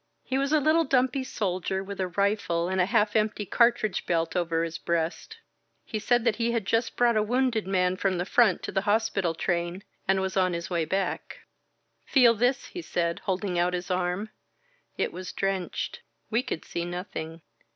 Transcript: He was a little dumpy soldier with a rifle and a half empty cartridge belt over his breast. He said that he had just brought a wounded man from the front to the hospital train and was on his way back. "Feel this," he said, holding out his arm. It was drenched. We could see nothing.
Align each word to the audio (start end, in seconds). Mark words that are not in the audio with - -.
He 0.23 0.39
was 0.39 0.51
a 0.51 0.59
little 0.59 0.83
dumpy 0.83 1.23
soldier 1.23 1.83
with 1.83 1.99
a 2.01 2.07
rifle 2.07 2.69
and 2.69 2.81
a 2.81 2.87
half 2.87 3.15
empty 3.15 3.45
cartridge 3.45 4.07
belt 4.07 4.35
over 4.35 4.63
his 4.63 4.79
breast. 4.79 5.37
He 5.85 5.99
said 5.99 6.23
that 6.25 6.37
he 6.37 6.53
had 6.53 6.65
just 6.65 6.95
brought 6.97 7.17
a 7.17 7.21
wounded 7.21 7.67
man 7.67 7.97
from 7.97 8.17
the 8.17 8.25
front 8.25 8.63
to 8.63 8.71
the 8.71 8.81
hospital 8.89 9.35
train 9.35 9.83
and 10.07 10.19
was 10.19 10.35
on 10.35 10.53
his 10.53 10.71
way 10.71 10.85
back. 10.85 11.41
"Feel 12.07 12.33
this," 12.33 12.65
he 12.69 12.81
said, 12.81 13.19
holding 13.25 13.59
out 13.59 13.75
his 13.75 13.91
arm. 13.91 14.31
It 14.97 15.13
was 15.13 15.31
drenched. 15.31 15.99
We 16.31 16.41
could 16.41 16.65
see 16.65 16.83
nothing. 16.83 17.43